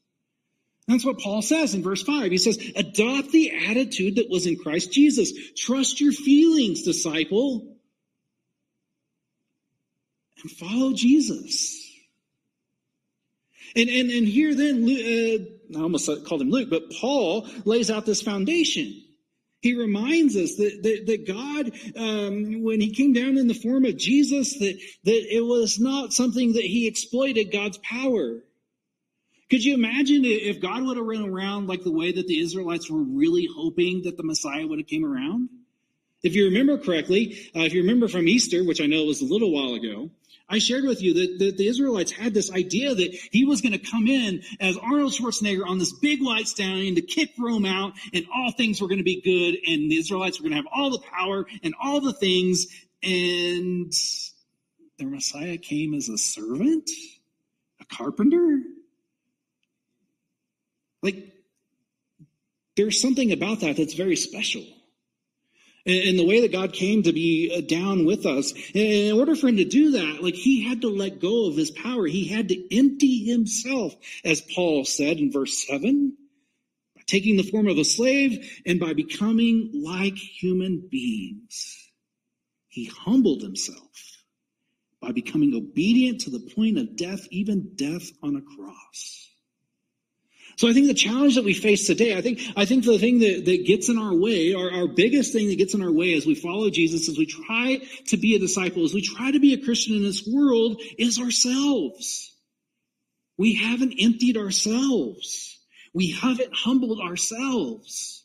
That's 0.88 1.04
what 1.04 1.20
Paul 1.20 1.40
says 1.40 1.76
in 1.76 1.84
verse 1.84 2.02
5. 2.02 2.32
He 2.32 2.36
says, 2.36 2.58
adopt 2.74 3.30
the 3.30 3.52
attitude 3.68 4.16
that 4.16 4.28
was 4.28 4.44
in 4.44 4.56
Christ 4.56 4.90
Jesus. 4.90 5.32
Trust 5.56 6.00
your 6.00 6.10
feelings, 6.10 6.82
disciple, 6.82 7.76
and 10.42 10.50
follow 10.50 10.94
Jesus. 10.94 11.83
And, 13.76 13.88
and, 13.88 14.10
and 14.10 14.26
here 14.26 14.54
then, 14.54 14.84
uh, 14.84 15.78
I 15.78 15.82
almost 15.82 16.08
called 16.26 16.42
him 16.42 16.50
Luke, 16.50 16.70
but 16.70 16.90
Paul 16.92 17.48
lays 17.64 17.90
out 17.90 18.06
this 18.06 18.22
foundation. 18.22 19.02
He 19.60 19.74
reminds 19.74 20.36
us 20.36 20.56
that, 20.56 20.82
that, 20.82 21.06
that 21.06 21.26
God, 21.26 21.72
um, 21.96 22.62
when 22.62 22.80
he 22.80 22.92
came 22.92 23.14
down 23.14 23.38
in 23.38 23.48
the 23.48 23.54
form 23.54 23.86
of 23.86 23.96
Jesus, 23.96 24.58
that, 24.58 24.78
that 25.04 25.34
it 25.34 25.40
was 25.40 25.80
not 25.80 26.12
something 26.12 26.52
that 26.52 26.64
he 26.64 26.86
exploited 26.86 27.50
God's 27.50 27.78
power. 27.78 28.44
Could 29.50 29.64
you 29.64 29.74
imagine 29.74 30.24
if 30.24 30.60
God 30.60 30.82
would 30.82 30.96
have 30.96 31.06
run 31.06 31.28
around 31.28 31.66
like 31.66 31.82
the 31.82 31.92
way 31.92 32.12
that 32.12 32.26
the 32.26 32.40
Israelites 32.40 32.90
were 32.90 33.02
really 33.02 33.48
hoping 33.56 34.02
that 34.02 34.16
the 34.16 34.22
Messiah 34.22 34.66
would 34.66 34.78
have 34.78 34.88
came 34.88 35.04
around? 35.04 35.48
If 36.22 36.34
you 36.34 36.44
remember 36.46 36.78
correctly, 36.78 37.50
uh, 37.54 37.60
if 37.60 37.74
you 37.74 37.82
remember 37.82 38.08
from 38.08 38.28
Easter, 38.28 38.64
which 38.64 38.80
I 38.80 38.86
know 38.86 39.04
was 39.04 39.20
a 39.20 39.26
little 39.26 39.50
while 39.50 39.74
ago, 39.74 40.10
I 40.48 40.58
shared 40.58 40.84
with 40.84 41.02
you 41.02 41.14
that, 41.14 41.38
that 41.38 41.56
the 41.56 41.68
Israelites 41.68 42.12
had 42.12 42.34
this 42.34 42.52
idea 42.52 42.94
that 42.94 43.14
he 43.32 43.44
was 43.44 43.60
going 43.60 43.72
to 43.72 43.78
come 43.78 44.06
in 44.06 44.42
as 44.60 44.76
Arnold 44.76 45.12
Schwarzenegger 45.12 45.66
on 45.66 45.78
this 45.78 45.92
big 45.92 46.22
white 46.22 46.46
stallion 46.46 46.94
to 46.96 47.02
kick 47.02 47.30
Rome 47.38 47.64
out 47.64 47.94
and 48.12 48.26
all 48.34 48.52
things 48.52 48.80
were 48.80 48.88
going 48.88 48.98
to 48.98 49.04
be 49.04 49.22
good 49.22 49.56
and 49.66 49.90
the 49.90 49.96
Israelites 49.96 50.38
were 50.38 50.48
going 50.48 50.52
to 50.52 50.68
have 50.68 50.72
all 50.74 50.90
the 50.90 50.98
power 50.98 51.46
and 51.62 51.74
all 51.82 52.00
the 52.00 52.12
things 52.12 52.66
and 53.02 53.92
their 54.98 55.08
Messiah 55.08 55.56
came 55.56 55.94
as 55.94 56.08
a 56.08 56.18
servant, 56.18 56.90
a 57.80 57.84
carpenter, 57.86 58.60
like, 61.04 61.34
there's 62.76 62.98
something 62.98 63.30
about 63.30 63.60
that 63.60 63.76
that's 63.76 63.92
very 63.92 64.16
special. 64.16 64.64
And 65.86 66.18
the 66.18 66.24
way 66.24 66.40
that 66.40 66.52
God 66.52 66.72
came 66.72 67.02
to 67.02 67.12
be 67.12 67.54
uh, 67.54 67.60
down 67.60 68.06
with 68.06 68.24
us, 68.24 68.54
in 68.72 69.12
order 69.18 69.36
for 69.36 69.48
him 69.48 69.58
to 69.58 69.66
do 69.66 69.90
that, 69.92 70.22
like 70.22 70.34
he 70.34 70.62
had 70.66 70.80
to 70.80 70.88
let 70.88 71.20
go 71.20 71.46
of 71.46 71.56
his 71.56 71.70
power. 71.70 72.06
He 72.06 72.26
had 72.26 72.48
to 72.48 72.76
empty 72.76 73.24
himself, 73.26 73.94
as 74.24 74.40
Paul 74.40 74.86
said 74.86 75.18
in 75.18 75.30
verse 75.30 75.66
7, 75.66 76.16
by 76.96 77.02
taking 77.06 77.36
the 77.36 77.42
form 77.42 77.68
of 77.68 77.76
a 77.76 77.84
slave 77.84 78.62
and 78.64 78.80
by 78.80 78.94
becoming 78.94 79.72
like 79.74 80.16
human 80.16 80.88
beings. 80.90 81.90
He 82.68 82.86
humbled 82.86 83.42
himself 83.42 83.90
by 85.02 85.12
becoming 85.12 85.54
obedient 85.54 86.22
to 86.22 86.30
the 86.30 86.50
point 86.54 86.78
of 86.78 86.96
death, 86.96 87.28
even 87.30 87.72
death 87.76 88.10
on 88.22 88.36
a 88.36 88.56
cross. 88.56 89.33
So 90.56 90.68
I 90.68 90.72
think 90.72 90.86
the 90.86 90.94
challenge 90.94 91.34
that 91.34 91.44
we 91.44 91.54
face 91.54 91.86
today, 91.86 92.16
I 92.16 92.20
think, 92.20 92.40
I 92.56 92.64
think 92.64 92.84
the 92.84 92.98
thing 92.98 93.18
that, 93.20 93.44
that 93.44 93.66
gets 93.66 93.88
in 93.88 93.98
our 93.98 94.14
way, 94.14 94.54
our, 94.54 94.70
our 94.70 94.86
biggest 94.86 95.32
thing 95.32 95.48
that 95.48 95.58
gets 95.58 95.74
in 95.74 95.82
our 95.82 95.90
way 95.92 96.14
as 96.14 96.26
we 96.26 96.34
follow 96.34 96.70
Jesus, 96.70 97.08
as 97.08 97.18
we 97.18 97.26
try 97.26 97.80
to 98.08 98.16
be 98.16 98.34
a 98.34 98.38
disciple, 98.38 98.84
as 98.84 98.94
we 98.94 99.02
try 99.02 99.30
to 99.30 99.40
be 99.40 99.54
a 99.54 99.64
Christian 99.64 99.96
in 99.96 100.02
this 100.02 100.26
world, 100.26 100.80
is 100.98 101.18
ourselves. 101.18 102.32
We 103.36 103.54
haven't 103.54 103.94
emptied 104.00 104.36
ourselves. 104.36 105.58
We 105.92 106.12
haven't 106.12 106.54
humbled 106.54 107.00
ourselves. 107.00 108.24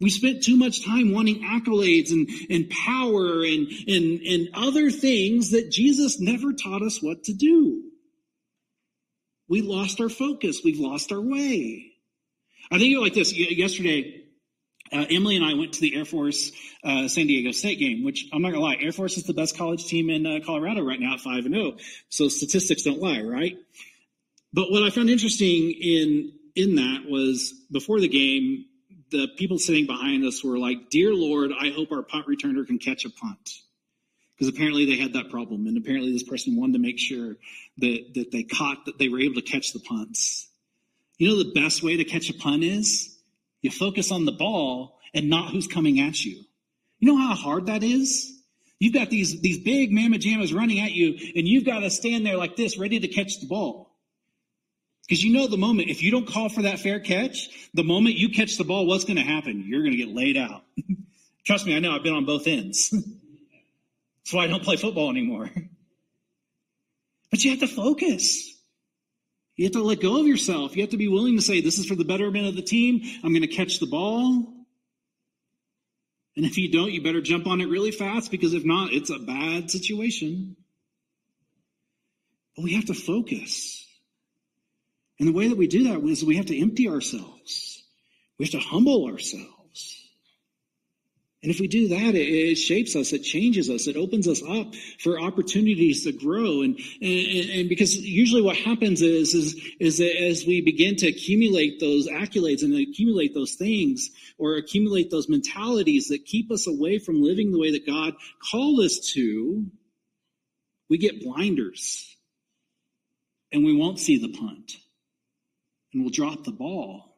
We 0.00 0.10
spent 0.10 0.42
too 0.42 0.56
much 0.56 0.84
time 0.84 1.12
wanting 1.12 1.42
accolades 1.42 2.10
and, 2.10 2.28
and 2.50 2.70
power 2.70 3.42
and, 3.42 3.66
and, 3.88 4.20
and 4.20 4.48
other 4.54 4.90
things 4.90 5.50
that 5.50 5.70
Jesus 5.70 6.20
never 6.20 6.52
taught 6.52 6.82
us 6.82 7.02
what 7.02 7.24
to 7.24 7.32
do. 7.32 7.85
We 9.48 9.62
lost 9.62 10.00
our 10.00 10.08
focus. 10.08 10.62
We've 10.64 10.80
lost 10.80 11.12
our 11.12 11.20
way. 11.20 11.92
I 12.70 12.78
think 12.78 12.92
it 12.92 12.98
like 12.98 13.14
this. 13.14 13.32
Yesterday, 13.32 14.24
uh, 14.92 15.06
Emily 15.10 15.36
and 15.36 15.44
I 15.44 15.54
went 15.54 15.74
to 15.74 15.80
the 15.80 15.94
Air 15.94 16.04
Force 16.04 16.52
uh, 16.84 17.08
San 17.08 17.26
Diego 17.26 17.52
State 17.52 17.78
game, 17.78 18.04
which 18.04 18.26
I'm 18.32 18.42
not 18.42 18.50
gonna 18.50 18.62
lie, 18.62 18.76
Air 18.80 18.92
Force 18.92 19.16
is 19.16 19.24
the 19.24 19.34
best 19.34 19.56
college 19.56 19.86
team 19.86 20.10
in 20.10 20.26
uh, 20.26 20.40
Colorado 20.44 20.82
right 20.82 21.00
now 21.00 21.14
at 21.14 21.20
five 21.20 21.44
and 21.44 21.54
zero. 21.54 21.72
Oh. 21.74 21.78
So 22.08 22.28
statistics 22.28 22.82
don't 22.82 23.00
lie, 23.00 23.20
right? 23.20 23.56
But 24.52 24.70
what 24.70 24.82
I 24.82 24.90
found 24.90 25.10
interesting 25.10 25.70
in 25.70 26.32
in 26.54 26.76
that 26.76 27.04
was 27.08 27.52
before 27.70 28.00
the 28.00 28.08
game, 28.08 28.64
the 29.10 29.28
people 29.36 29.58
sitting 29.58 29.86
behind 29.86 30.24
us 30.24 30.42
were 30.42 30.58
like, 30.58 30.90
"Dear 30.90 31.14
Lord, 31.14 31.52
I 31.58 31.70
hope 31.70 31.92
our 31.92 32.02
punt 32.02 32.26
returner 32.26 32.66
can 32.66 32.78
catch 32.78 33.04
a 33.04 33.10
punt." 33.10 33.60
Because 34.36 34.52
apparently 34.52 34.84
they 34.84 34.96
had 34.96 35.14
that 35.14 35.30
problem 35.30 35.66
and 35.66 35.78
apparently 35.78 36.12
this 36.12 36.22
person 36.22 36.56
wanted 36.56 36.74
to 36.74 36.78
make 36.78 36.98
sure 36.98 37.36
that, 37.78 38.14
that 38.14 38.30
they 38.32 38.42
caught 38.42 38.84
that 38.84 38.98
they 38.98 39.08
were 39.08 39.20
able 39.20 39.36
to 39.36 39.42
catch 39.42 39.72
the 39.72 39.80
punts. 39.80 40.48
You 41.18 41.28
know 41.28 41.42
the 41.42 41.58
best 41.58 41.82
way 41.82 41.96
to 41.96 42.04
catch 42.04 42.28
a 42.28 42.34
punt 42.34 42.62
is? 42.62 43.16
You 43.62 43.70
focus 43.70 44.12
on 44.12 44.26
the 44.26 44.32
ball 44.32 44.98
and 45.14 45.30
not 45.30 45.50
who's 45.50 45.66
coming 45.66 46.00
at 46.00 46.22
you. 46.22 46.42
You 46.98 47.12
know 47.12 47.16
how 47.16 47.34
hard 47.34 47.66
that 47.66 47.82
is? 47.82 48.32
You've 48.78 48.92
got 48.92 49.08
these 49.08 49.40
these 49.40 49.58
big 49.58 49.90
mamma 49.90 50.18
jammas 50.18 50.54
running 50.54 50.80
at 50.80 50.92
you 50.92 51.14
and 51.34 51.48
you've 51.48 51.64
got 51.64 51.80
to 51.80 51.90
stand 51.90 52.26
there 52.26 52.36
like 52.36 52.56
this 52.56 52.78
ready 52.78 53.00
to 53.00 53.08
catch 53.08 53.40
the 53.40 53.46
ball. 53.46 53.96
Because 55.08 55.24
you 55.24 55.32
know 55.32 55.46
the 55.46 55.56
moment 55.56 55.88
if 55.88 56.02
you 56.02 56.10
don't 56.10 56.28
call 56.28 56.50
for 56.50 56.62
that 56.62 56.80
fair 56.80 57.00
catch 57.00 57.70
the 57.72 57.84
moment 57.84 58.16
you 58.16 58.28
catch 58.28 58.58
the 58.58 58.64
ball 58.64 58.86
what's 58.86 59.04
going 59.04 59.16
to 59.16 59.22
happen? 59.22 59.64
You're 59.66 59.80
going 59.80 59.92
to 59.92 59.96
get 59.96 60.08
laid 60.08 60.36
out. 60.36 60.64
Trust 61.46 61.64
me 61.64 61.76
i 61.76 61.78
know 61.78 61.92
i've 61.92 62.02
been 62.02 62.12
on 62.12 62.24
both 62.24 62.48
ends 62.48 62.92
That's 64.26 64.34
why 64.34 64.42
I 64.42 64.46
don't 64.48 64.64
play 64.64 64.76
football 64.76 65.08
anymore. 65.08 65.50
But 67.28 67.42
you 67.42 67.50
have 67.50 67.60
to 67.60 67.66
focus. 67.66 68.54
You 69.56 69.64
have 69.64 69.72
to 69.72 69.82
let 69.82 70.00
go 70.00 70.20
of 70.20 70.28
yourself. 70.28 70.76
You 70.76 70.82
have 70.82 70.92
to 70.92 70.96
be 70.96 71.08
willing 71.08 71.36
to 71.36 71.42
say, 71.42 71.60
This 71.60 71.76
is 71.76 71.84
for 71.84 71.96
the 71.96 72.04
betterment 72.04 72.46
of 72.46 72.54
the 72.54 72.62
team. 72.62 73.02
I'm 73.22 73.32
going 73.32 73.42
to 73.42 73.48
catch 73.48 73.80
the 73.80 73.86
ball. 73.86 74.46
And 76.36 76.46
if 76.46 76.56
you 76.56 76.70
don't, 76.70 76.92
you 76.92 77.02
better 77.02 77.20
jump 77.20 77.48
on 77.48 77.60
it 77.60 77.68
really 77.68 77.90
fast 77.90 78.30
because 78.30 78.54
if 78.54 78.64
not, 78.64 78.92
it's 78.92 79.10
a 79.10 79.18
bad 79.18 79.72
situation. 79.72 80.56
But 82.54 82.62
we 82.62 82.74
have 82.74 82.86
to 82.86 82.94
focus. 82.94 83.84
And 85.18 85.28
the 85.28 85.32
way 85.32 85.48
that 85.48 85.58
we 85.58 85.66
do 85.66 85.92
that 85.92 86.00
is 86.08 86.24
we 86.24 86.36
have 86.36 86.46
to 86.46 86.58
empty 86.58 86.88
ourselves. 86.88 87.82
We 88.38 88.46
have 88.46 88.52
to 88.52 88.60
humble 88.60 89.06
ourselves. 89.06 89.55
And 91.42 91.52
if 91.52 91.60
we 91.60 91.68
do 91.68 91.88
that, 91.88 92.14
it, 92.14 92.28
it, 92.28 92.56
shapes 92.56 92.96
us, 92.96 93.12
it 93.12 93.22
changes 93.22 93.68
us, 93.68 93.86
it 93.86 93.96
opens 93.96 94.26
us 94.26 94.42
up 94.42 94.74
for 94.98 95.20
opportunities 95.20 96.04
to 96.04 96.12
grow. 96.12 96.62
And, 96.62 96.78
and, 97.00 97.50
and 97.50 97.68
because 97.68 97.96
usually 97.96 98.42
what 98.42 98.56
happens 98.56 99.02
is, 99.02 99.34
is, 99.34 99.54
is 99.78 99.98
that 99.98 100.20
as 100.20 100.46
we 100.46 100.62
begin 100.62 100.96
to 100.96 101.08
accumulate 101.08 101.78
those 101.78 102.08
accolades 102.08 102.62
and 102.62 102.74
accumulate 102.74 103.34
those 103.34 103.54
things 103.54 104.10
or 104.38 104.56
accumulate 104.56 105.10
those 105.10 105.28
mentalities 105.28 106.08
that 106.08 106.24
keep 106.24 106.50
us 106.50 106.66
away 106.66 106.98
from 106.98 107.22
living 107.22 107.52
the 107.52 107.60
way 107.60 107.72
that 107.72 107.86
God 107.86 108.14
called 108.50 108.80
us 108.80 108.98
to, 109.12 109.66
we 110.88 110.98
get 110.98 111.22
blinders. 111.22 112.16
And 113.52 113.64
we 113.64 113.76
won't 113.76 114.00
see 114.00 114.18
the 114.18 114.36
punt. 114.36 114.72
And 115.92 116.02
we'll 116.02 116.10
drop 116.10 116.44
the 116.44 116.50
ball 116.50 117.15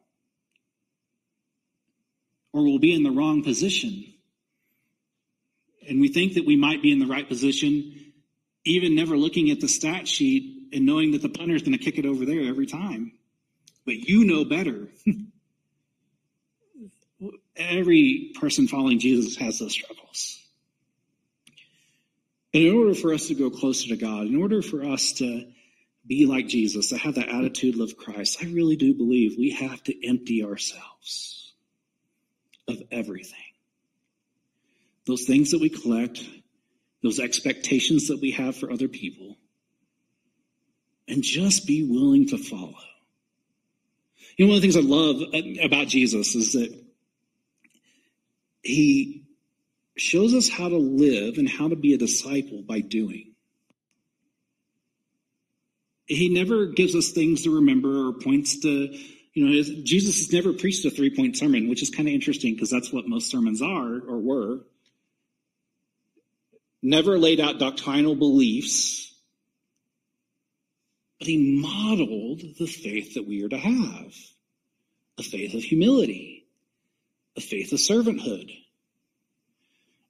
or 2.53 2.63
we'll 2.63 2.79
be 2.79 2.93
in 2.93 3.03
the 3.03 3.11
wrong 3.11 3.43
position 3.43 4.05
and 5.89 5.99
we 5.99 6.07
think 6.07 6.35
that 6.35 6.45
we 6.45 6.55
might 6.55 6.81
be 6.83 6.91
in 6.91 6.99
the 6.99 7.07
right 7.07 7.27
position, 7.27 8.13
even 8.63 8.95
never 8.95 9.17
looking 9.17 9.49
at 9.49 9.59
the 9.59 9.67
stat 9.67 10.07
sheet 10.07 10.69
and 10.71 10.85
knowing 10.85 11.11
that 11.11 11.23
the 11.23 11.29
punter 11.29 11.55
is 11.55 11.63
going 11.63 11.77
to 11.77 11.83
kick 11.83 11.97
it 11.97 12.05
over 12.05 12.25
there 12.25 12.47
every 12.47 12.67
time. 12.67 13.13
But 13.85 13.95
you 13.95 14.23
know 14.25 14.45
better. 14.45 14.87
every 17.55 18.31
person 18.39 18.67
following 18.67 18.99
Jesus 18.99 19.35
has 19.37 19.57
those 19.57 19.73
struggles. 19.73 20.39
And 22.53 22.63
in 22.63 22.75
order 22.75 22.93
for 22.93 23.13
us 23.13 23.27
to 23.27 23.35
go 23.35 23.49
closer 23.49 23.89
to 23.89 23.97
God, 23.97 24.27
in 24.27 24.39
order 24.39 24.61
for 24.61 24.83
us 24.83 25.13
to 25.13 25.51
be 26.05 26.25
like 26.25 26.47
Jesus, 26.47 26.89
to 26.89 26.97
have 26.97 27.15
that 27.15 27.29
attitude 27.29 27.79
of 27.79 27.97
Christ, 27.97 28.37
I 28.41 28.45
really 28.45 28.75
do 28.75 28.93
believe 28.93 29.37
we 29.37 29.51
have 29.51 29.83
to 29.83 30.07
empty 30.07 30.43
ourselves 30.43 31.48
of 32.69 32.81
everything 32.91 33.37
those 35.09 35.25
things 35.25 35.51
that 35.51 35.59
we 35.59 35.69
collect, 35.69 36.23
those 37.01 37.19
expectations 37.19 38.09
that 38.09 38.21
we 38.21 38.29
have 38.29 38.55
for 38.55 38.71
other 38.71 38.87
people, 38.87 39.37
and 41.07 41.23
just 41.23 41.65
be 41.65 41.83
willing 41.83 42.27
to 42.27 42.37
follow. 42.37 42.75
You 44.37 44.45
know, 44.45 44.49
one 44.49 44.57
of 44.57 44.61
the 44.61 44.71
things 44.71 44.77
I 44.77 44.87
love 44.87 45.21
about 45.63 45.87
Jesus 45.87 46.35
is 46.35 46.53
that 46.53 46.79
he 48.61 49.23
shows 49.97 50.35
us 50.35 50.47
how 50.47 50.69
to 50.69 50.77
live 50.77 51.39
and 51.39 51.49
how 51.49 51.67
to 51.67 51.75
be 51.75 51.95
a 51.95 51.97
disciple 51.97 52.61
by 52.61 52.79
doing. 52.79 53.33
He 56.05 56.29
never 56.29 56.67
gives 56.67 56.95
us 56.95 57.09
things 57.09 57.43
to 57.43 57.55
remember 57.55 58.09
or 58.09 58.13
points 58.13 58.59
to, 58.59 58.95
you 59.39 59.45
know, 59.45 59.83
Jesus 59.83 60.17
has 60.17 60.33
never 60.33 60.51
preached 60.51 60.83
a 60.83 60.89
three 60.89 61.15
point 61.15 61.37
sermon, 61.37 61.69
which 61.69 61.81
is 61.81 61.89
kind 61.89 62.09
of 62.09 62.13
interesting 62.13 62.55
because 62.55 62.69
that's 62.69 62.91
what 62.91 63.07
most 63.07 63.31
sermons 63.31 63.61
are 63.61 64.01
or 64.01 64.17
were 64.17 64.59
never 66.81 67.17
laid 67.17 67.39
out 67.39 67.59
doctrinal 67.59 68.15
beliefs, 68.15 69.13
but 71.19 71.27
he 71.27 71.61
modeled 71.61 72.41
the 72.57 72.67
faith 72.67 73.13
that 73.13 73.27
we 73.27 73.43
are 73.43 73.49
to 73.49 73.57
have 73.57 74.13
a 75.17 75.23
faith 75.23 75.53
of 75.53 75.63
humility, 75.63 76.45
a 77.37 77.41
faith 77.41 77.71
of 77.71 77.79
servanthood. 77.79 78.53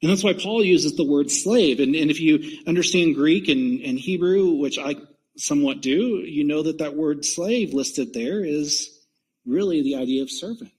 And 0.01 0.09
that's 0.09 0.23
why 0.23 0.33
Paul 0.33 0.63
uses 0.63 0.95
the 0.95 1.03
word 1.03 1.29
slave. 1.29 1.79
And, 1.79 1.95
and 1.95 2.09
if 2.09 2.19
you 2.19 2.59
understand 2.65 3.15
Greek 3.15 3.49
and, 3.49 3.81
and 3.81 3.99
Hebrew, 3.99 4.51
which 4.51 4.79
I 4.79 4.95
somewhat 5.35 5.81
do, 5.81 6.19
you 6.19 6.43
know 6.45 6.63
that 6.63 6.79
that 6.79 6.95
word 6.95 7.25
slave 7.25 7.73
listed 7.73 8.13
there 8.13 8.43
is 8.43 8.98
really 9.49 9.81
the 9.81 9.95
idea 9.95 10.21
of 10.23 10.31
servant. 10.31 10.71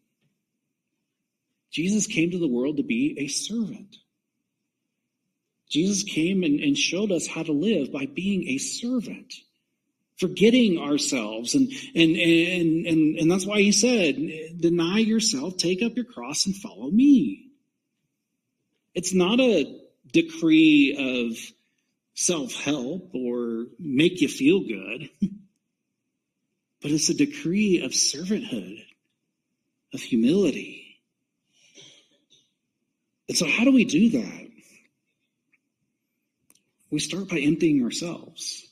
Jesus 1.71 2.07
came 2.07 2.31
to 2.31 2.39
the 2.39 2.49
world 2.49 2.79
to 2.79 2.83
be 2.83 3.17
a 3.19 3.29
servant. 3.29 3.97
Jesus 5.69 6.03
came 6.03 6.43
and, 6.43 6.59
and 6.59 6.77
showed 6.77 7.13
us 7.13 7.29
how 7.29 7.45
to 7.45 7.53
live 7.53 7.93
by 7.93 8.07
being 8.07 8.49
a 8.49 8.59
servant, 8.59 9.35
forgetting 10.19 10.79
ourselves. 10.79 11.55
And, 11.55 11.71
and, 11.95 12.17
and, 12.17 12.87
and, 12.87 13.17
and 13.17 13.31
that's 13.31 13.47
why 13.47 13.61
he 13.61 13.71
said, 13.71 14.17
deny 14.59 14.99
yourself, 14.99 15.57
take 15.57 15.83
up 15.83 15.95
your 15.95 16.07
cross 16.07 16.47
and 16.47 16.57
follow 16.57 16.91
me. 16.91 17.47
It's 18.95 19.15
not 19.15 19.39
a 19.39 19.81
decree 20.13 21.31
of 21.31 21.39
self-help 22.15 23.15
or 23.15 23.67
make 23.79 24.21
you 24.21 24.29
feel 24.29 24.61
good, 24.61 25.09
but 26.83 26.91
it's 26.91 27.09
a 27.09 27.15
decree 27.15 27.83
of 27.83 27.93
servanthood, 27.93 28.85
of 29.93 30.01
humility. 30.01 30.99
And 33.29 33.37
so 33.37 33.47
how 33.47 33.65
do 33.65 33.73
we 33.73 33.85
do 33.85 34.11
that? 34.11 34.49
We 36.91 36.99
start 36.99 37.29
by 37.29 37.39
emptying 37.39 37.85
ourselves. 37.85 38.67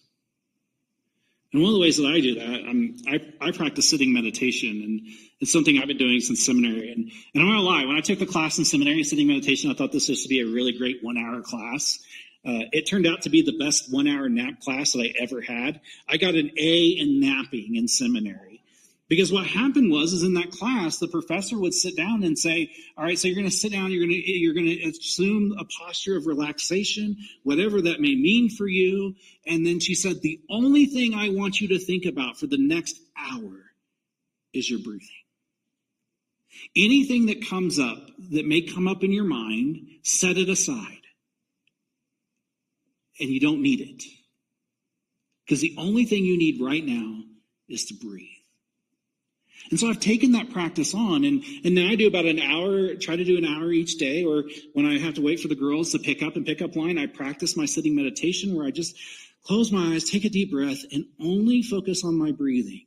And 1.52 1.62
one 1.62 1.70
of 1.70 1.74
the 1.74 1.80
ways 1.80 1.96
that 1.96 2.06
I 2.06 2.20
do 2.20 2.34
that, 2.34 2.68
I'm, 2.68 2.96
I, 3.06 3.20
I 3.40 3.52
practice 3.52 3.88
sitting 3.88 4.12
meditation, 4.12 4.82
and 4.82 5.00
it's 5.40 5.52
something 5.52 5.78
I've 5.78 5.86
been 5.88 5.96
doing 5.96 6.20
since 6.20 6.44
seminary. 6.44 6.92
And, 6.92 7.10
and 7.32 7.42
I'm 7.42 7.48
going 7.48 7.56
to 7.56 7.62
lie, 7.62 7.86
when 7.86 7.96
I 7.96 8.00
took 8.00 8.18
the 8.18 8.26
class 8.26 8.58
in 8.58 8.66
seminary, 8.66 9.02
sitting 9.02 9.26
meditation, 9.26 9.70
I 9.70 9.74
thought 9.74 9.92
this 9.92 10.08
was 10.08 10.24
to 10.24 10.28
be 10.28 10.40
a 10.40 10.46
really 10.46 10.72
great 10.72 11.02
one 11.02 11.16
hour 11.16 11.40
class. 11.40 12.00
Uh, 12.46 12.70
it 12.72 12.82
turned 12.82 13.06
out 13.06 13.22
to 13.22 13.30
be 13.30 13.42
the 13.42 13.58
best 13.58 13.92
one 13.92 14.06
hour 14.06 14.28
nap 14.28 14.60
class 14.60 14.92
that 14.92 15.00
I 15.00 15.12
ever 15.20 15.40
had. 15.40 15.80
I 16.08 16.16
got 16.16 16.34
an 16.34 16.50
A 16.56 16.86
in 16.98 17.20
napping 17.20 17.76
in 17.76 17.88
seminary. 17.88 18.62
Because 19.08 19.32
what 19.32 19.46
happened 19.46 19.90
was, 19.90 20.12
is 20.12 20.22
in 20.22 20.34
that 20.34 20.50
class, 20.50 20.98
the 20.98 21.08
professor 21.08 21.58
would 21.58 21.72
sit 21.72 21.96
down 21.96 22.22
and 22.22 22.38
say, 22.38 22.70
all 22.96 23.04
right, 23.04 23.18
so 23.18 23.26
you're 23.26 23.36
going 23.36 23.48
to 23.48 23.56
sit 23.56 23.72
down, 23.72 23.90
you're 23.90 24.06
going 24.06 24.10
to, 24.10 24.30
you're 24.30 24.52
going 24.52 24.66
to 24.66 24.88
assume 24.88 25.56
a 25.58 25.64
posture 25.64 26.16
of 26.16 26.26
relaxation, 26.26 27.16
whatever 27.42 27.80
that 27.80 28.02
may 28.02 28.14
mean 28.14 28.50
for 28.50 28.68
you. 28.68 29.14
And 29.46 29.66
then 29.66 29.80
she 29.80 29.94
said, 29.94 30.20
the 30.20 30.40
only 30.50 30.84
thing 30.84 31.14
I 31.14 31.30
want 31.30 31.58
you 31.58 31.68
to 31.68 31.78
think 31.78 32.04
about 32.04 32.38
for 32.38 32.46
the 32.46 32.58
next 32.58 33.00
hour 33.16 33.64
is 34.52 34.68
your 34.68 34.80
breathing. 34.80 35.08
Anything 36.76 37.26
that 37.26 37.48
comes 37.48 37.78
up 37.78 37.98
that 38.32 38.46
may 38.46 38.60
come 38.60 38.86
up 38.86 39.02
in 39.02 39.12
your 39.12 39.24
mind, 39.24 39.86
set 40.02 40.36
it 40.36 40.50
aside. 40.50 41.00
And 43.20 43.30
you 43.30 43.40
don't 43.40 43.62
need 43.62 43.80
it. 43.80 44.04
Because 45.44 45.60
the 45.60 45.74
only 45.78 46.04
thing 46.04 46.24
you 46.24 46.36
need 46.36 46.60
right 46.60 46.84
now 46.84 47.22
is 47.68 47.86
to 47.86 47.94
breathe. 47.94 48.28
And 49.70 49.78
so 49.78 49.88
I've 49.88 50.00
taken 50.00 50.32
that 50.32 50.50
practice 50.52 50.94
on 50.94 51.24
and, 51.24 51.42
and 51.64 51.74
now 51.74 51.88
I 51.88 51.94
do 51.94 52.06
about 52.06 52.24
an 52.24 52.38
hour, 52.38 52.94
try 52.94 53.16
to 53.16 53.24
do 53.24 53.36
an 53.36 53.44
hour 53.44 53.70
each 53.70 53.98
day, 53.98 54.24
or 54.24 54.44
when 54.72 54.86
I 54.86 54.98
have 54.98 55.14
to 55.14 55.22
wait 55.22 55.40
for 55.40 55.48
the 55.48 55.54
girls 55.54 55.92
to 55.92 55.98
pick 55.98 56.22
up 56.22 56.36
and 56.36 56.46
pick 56.46 56.62
up 56.62 56.76
line, 56.76 56.96
I 56.96 57.06
practice 57.06 57.56
my 57.56 57.66
sitting 57.66 57.94
meditation 57.94 58.54
where 58.54 58.66
I 58.66 58.70
just 58.70 58.96
close 59.44 59.72
my 59.72 59.94
eyes, 59.94 60.08
take 60.08 60.24
a 60.24 60.30
deep 60.30 60.50
breath, 60.50 60.84
and 60.92 61.06
only 61.20 61.62
focus 61.62 62.04
on 62.04 62.16
my 62.16 62.32
breathing. 62.32 62.86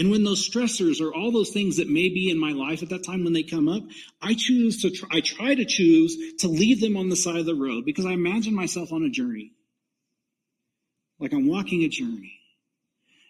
And 0.00 0.10
when 0.10 0.24
those 0.24 0.48
stressors 0.48 1.02
or 1.02 1.12
all 1.14 1.30
those 1.30 1.50
things 1.50 1.76
that 1.76 1.86
may 1.86 2.08
be 2.08 2.30
in 2.30 2.40
my 2.40 2.52
life 2.52 2.82
at 2.82 2.88
that 2.88 3.04
time 3.04 3.22
when 3.22 3.34
they 3.34 3.42
come 3.42 3.68
up, 3.68 3.82
I 4.22 4.32
choose 4.34 4.80
to, 4.80 4.90
try, 4.90 5.08
I 5.12 5.20
try 5.20 5.54
to 5.54 5.66
choose 5.66 6.16
to 6.38 6.48
leave 6.48 6.80
them 6.80 6.96
on 6.96 7.10
the 7.10 7.16
side 7.16 7.36
of 7.36 7.44
the 7.44 7.54
road 7.54 7.84
because 7.84 8.06
I 8.06 8.12
imagine 8.12 8.54
myself 8.54 8.94
on 8.94 9.02
a 9.02 9.10
journey. 9.10 9.52
Like 11.18 11.34
I'm 11.34 11.46
walking 11.46 11.82
a 11.82 11.88
journey. 11.88 12.32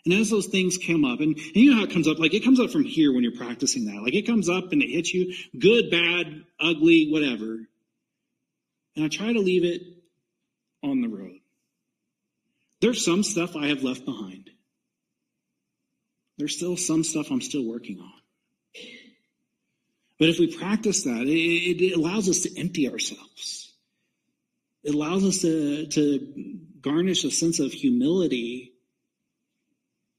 And 0.04 0.14
as 0.14 0.30
those 0.30 0.46
things 0.46 0.78
come 0.78 1.04
up, 1.04 1.18
and, 1.18 1.36
and, 1.36 1.56
you 1.56 1.72
know 1.72 1.78
how 1.78 1.82
it 1.86 1.90
comes 1.90 2.06
up, 2.06 2.20
like 2.20 2.34
it 2.34 2.44
comes 2.44 2.60
up 2.60 2.70
from 2.70 2.84
here 2.84 3.12
when 3.12 3.24
you're 3.24 3.36
practicing 3.36 3.86
that. 3.86 4.00
Like 4.00 4.14
it 4.14 4.28
comes 4.28 4.48
up 4.48 4.70
and 4.70 4.80
it 4.80 4.90
hits 4.90 5.12
you, 5.12 5.34
good, 5.58 5.90
bad, 5.90 6.44
ugly, 6.60 7.08
whatever. 7.10 7.66
And 8.94 9.04
I 9.04 9.08
try 9.08 9.32
to 9.32 9.40
leave 9.40 9.64
it 9.64 9.82
on 10.84 11.00
the 11.00 11.08
road. 11.08 11.40
There's 12.80 13.04
some 13.04 13.24
stuff 13.24 13.56
I 13.56 13.66
have 13.66 13.82
left 13.82 14.04
behind. 14.04 14.50
There's 16.40 16.56
still 16.56 16.78
some 16.78 17.04
stuff 17.04 17.30
I'm 17.30 17.42
still 17.42 17.66
working 17.66 18.00
on. 18.00 18.12
But 20.18 20.30
if 20.30 20.38
we 20.38 20.56
practice 20.56 21.04
that, 21.04 21.26
it, 21.26 21.84
it 21.84 21.92
allows 21.94 22.30
us 22.30 22.40
to 22.40 22.58
empty 22.58 22.90
ourselves. 22.90 23.74
It 24.82 24.94
allows 24.94 25.22
us 25.22 25.42
to, 25.42 25.86
to 25.86 26.58
garnish 26.80 27.24
a 27.24 27.30
sense 27.30 27.60
of 27.60 27.72
humility 27.72 28.72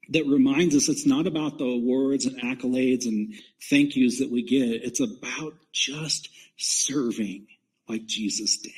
that 0.09 0.27
reminds 0.27 0.75
us 0.75 0.89
it's 0.89 1.07
not 1.07 1.25
about 1.25 1.57
the 1.57 1.65
awards 1.65 2.27
and 2.27 2.39
accolades 2.39 3.07
and 3.07 3.33
thank 3.69 3.95
yous 3.95 4.19
that 4.19 4.29
we 4.29 4.43
get. 4.43 4.83
It's 4.83 4.99
about 4.99 5.55
just 5.71 6.29
serving 6.57 7.47
like 7.89 8.05
Jesus 8.05 8.57
did. 8.57 8.73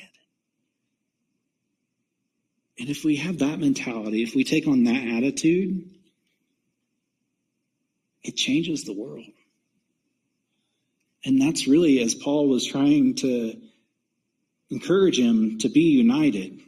And 2.78 2.88
if 2.88 3.04
we 3.04 3.16
have 3.16 3.40
that 3.40 3.60
mentality, 3.60 4.22
if 4.22 4.34
we 4.34 4.44
take 4.44 4.66
on 4.66 4.84
that 4.84 5.08
attitude, 5.16 5.93
it 8.24 8.36
changes 8.36 8.84
the 8.84 8.92
world. 8.92 9.24
And 11.24 11.40
that's 11.40 11.68
really 11.68 12.02
as 12.02 12.14
Paul 12.14 12.48
was 12.48 12.66
trying 12.66 13.14
to 13.16 13.60
encourage 14.70 15.18
him 15.18 15.58
to 15.58 15.68
be 15.68 15.92
united. 15.92 16.60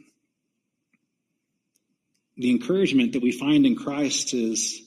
The 2.37 2.51
encouragement 2.51 3.13
that 3.13 3.23
we 3.23 3.31
find 3.31 3.65
in 3.65 3.75
Christ 3.75 4.33
is 4.33 4.81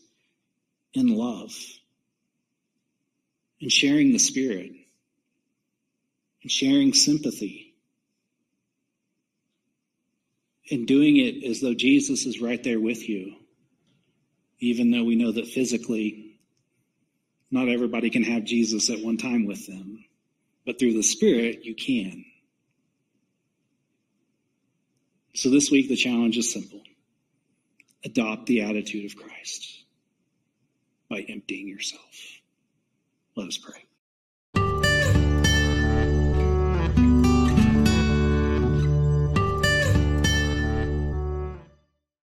in 0.94 1.08
love 1.08 1.54
and 3.60 3.70
sharing 3.70 4.12
the 4.12 4.18
Spirit 4.18 4.72
and 6.42 6.50
sharing 6.50 6.94
sympathy 6.94 7.74
and 10.70 10.86
doing 10.86 11.16
it 11.16 11.44
as 11.44 11.60
though 11.60 11.74
Jesus 11.74 12.26
is 12.26 12.40
right 12.40 12.62
there 12.62 12.80
with 12.80 13.08
you, 13.08 13.34
even 14.60 14.90
though 14.90 15.04
we 15.04 15.16
know 15.16 15.32
that 15.32 15.48
physically 15.48 16.29
not 17.50 17.68
everybody 17.68 18.10
can 18.10 18.22
have 18.22 18.44
Jesus 18.44 18.90
at 18.90 19.00
one 19.00 19.16
time 19.16 19.46
with 19.46 19.66
them, 19.66 20.04
but 20.64 20.78
through 20.78 20.94
the 20.94 21.02
Spirit, 21.02 21.64
you 21.64 21.74
can. 21.74 22.24
So 25.34 25.50
this 25.50 25.70
week, 25.70 25.88
the 25.88 25.96
challenge 25.96 26.36
is 26.36 26.52
simple 26.52 26.82
adopt 28.02 28.46
the 28.46 28.62
attitude 28.62 29.04
of 29.04 29.16
Christ 29.16 29.84
by 31.10 31.20
emptying 31.20 31.68
yourself. 31.68 32.40
Let 33.36 33.48
us 33.48 33.58
pray. 33.58 33.89